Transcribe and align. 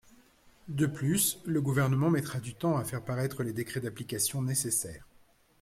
De 0.67 0.87
plus, 0.87 1.37
le 1.45 1.61
Gouvernement 1.61 2.09
mettra 2.09 2.39
du 2.39 2.55
temps 2.55 2.75
à 2.75 2.83
faire 2.83 3.05
paraître 3.05 3.43
les 3.43 3.53
décrets 3.53 3.81
d’application 3.81 4.41
nécessaires. 4.41 5.05